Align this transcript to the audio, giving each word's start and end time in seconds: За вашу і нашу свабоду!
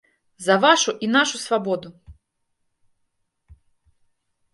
За 0.45 0.55
вашу 0.63 0.91
і 1.07 1.09
нашу 1.15 1.41
свабоду! 1.43 1.89